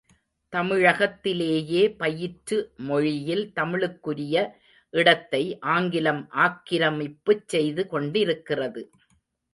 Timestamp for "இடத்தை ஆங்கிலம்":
4.93-6.23